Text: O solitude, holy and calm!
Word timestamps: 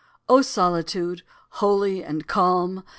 O 0.27 0.41
solitude, 0.41 1.21
holy 1.49 2.03
and 2.03 2.25
calm! 2.25 2.83